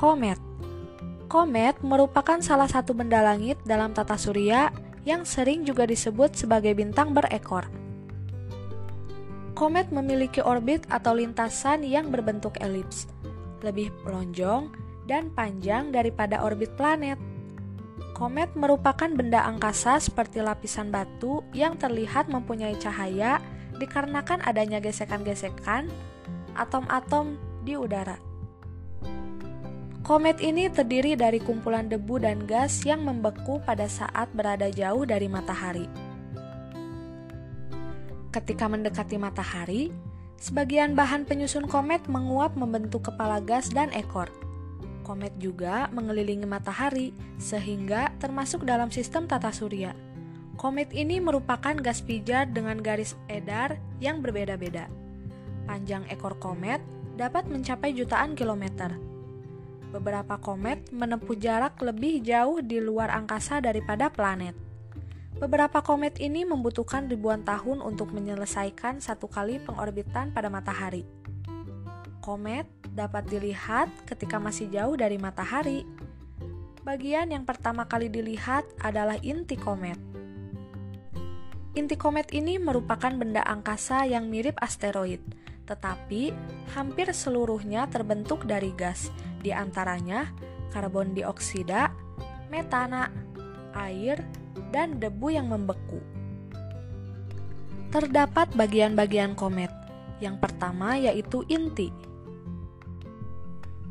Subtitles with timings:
[0.00, 0.40] Komet
[1.28, 4.72] Komet merupakan salah satu benda langit dalam tata surya
[5.04, 7.68] yang sering juga disebut sebagai bintang berekor.
[9.52, 13.12] Komet memiliki orbit atau lintasan yang berbentuk elips,
[13.60, 14.72] lebih lonjong
[15.04, 17.20] dan panjang daripada orbit planet.
[18.16, 23.36] Komet merupakan benda angkasa seperti lapisan batu yang terlihat mempunyai cahaya
[23.76, 25.92] dikarenakan adanya gesekan-gesekan
[26.56, 27.36] atom-atom
[27.68, 28.29] di udara.
[30.00, 35.28] Komet ini terdiri dari kumpulan debu dan gas yang membeku pada saat berada jauh dari
[35.28, 35.84] matahari.
[38.32, 39.92] Ketika mendekati matahari,
[40.40, 44.32] sebagian bahan penyusun komet menguap membentuk kepala gas dan ekor.
[45.04, 49.92] Komet juga mengelilingi matahari, sehingga termasuk dalam sistem tata surya.
[50.56, 54.88] Komet ini merupakan gas pijar dengan garis edar yang berbeda-beda.
[55.68, 56.80] Panjang ekor komet
[57.20, 59.09] dapat mencapai jutaan kilometer.
[59.90, 64.54] Beberapa komet menempuh jarak lebih jauh di luar angkasa daripada planet.
[65.42, 71.02] Beberapa komet ini membutuhkan ribuan tahun untuk menyelesaikan satu kali pengorbitan pada matahari.
[72.22, 75.82] Komet dapat dilihat ketika masih jauh dari matahari.
[76.86, 79.98] Bagian yang pertama kali dilihat adalah inti komet.
[81.74, 85.22] Inti komet ini merupakan benda angkasa yang mirip asteroid,
[85.66, 86.30] tetapi
[86.78, 89.08] hampir seluruhnya terbentuk dari gas,
[89.40, 90.28] di antaranya
[90.70, 91.90] karbon dioksida,
[92.48, 93.10] metana,
[93.74, 94.22] air,
[94.70, 95.98] dan debu yang membeku.
[97.90, 99.72] Terdapat bagian-bagian komet.
[100.22, 101.90] Yang pertama yaitu inti.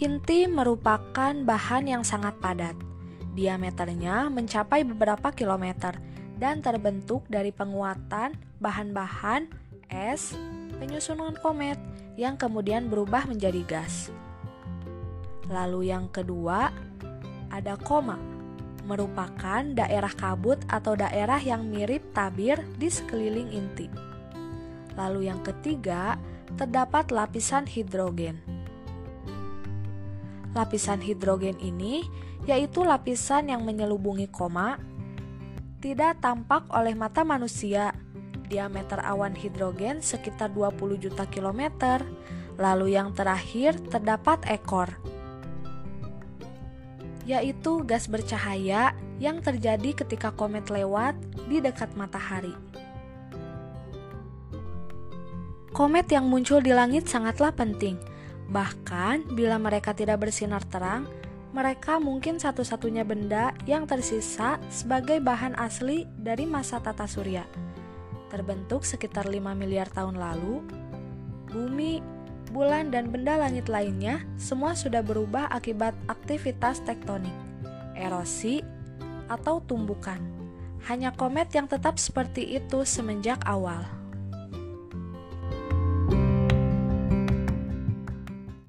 [0.00, 2.74] Inti merupakan bahan yang sangat padat.
[3.36, 5.98] Diameternya mencapai beberapa kilometer
[6.40, 9.46] dan terbentuk dari penguatan bahan-bahan
[9.92, 10.34] es,
[10.80, 11.78] penyusunan komet
[12.16, 14.10] yang kemudian berubah menjadi gas.
[15.52, 16.72] Lalu yang kedua
[17.52, 18.16] ada koma
[18.88, 23.86] merupakan daerah kabut atau daerah yang mirip tabir di sekeliling inti.
[24.98, 26.18] Lalu yang ketiga,
[26.58, 28.42] terdapat lapisan hidrogen.
[30.52, 32.02] Lapisan hidrogen ini
[32.42, 34.74] yaitu lapisan yang menyelubungi koma,
[35.78, 37.94] tidak tampak oleh mata manusia.
[38.50, 42.02] Diameter awan hidrogen sekitar 20 juta kilometer.
[42.60, 45.11] Lalu yang terakhir terdapat ekor
[47.28, 51.14] yaitu gas bercahaya yang terjadi ketika komet lewat
[51.46, 52.54] di dekat matahari.
[55.72, 57.96] Komet yang muncul di langit sangatlah penting,
[58.52, 61.08] bahkan bila mereka tidak bersinar terang,
[61.56, 67.48] mereka mungkin satu-satunya benda yang tersisa sebagai bahan asli dari masa tata surya.
[68.28, 70.64] Terbentuk sekitar 5 miliar tahun lalu,
[71.52, 72.00] bumi
[72.50, 77.34] bulan, dan benda langit lainnya semua sudah berubah akibat aktivitas tektonik,
[77.94, 78.64] erosi,
[79.30, 80.18] atau tumbukan.
[80.90, 83.86] Hanya komet yang tetap seperti itu semenjak awal.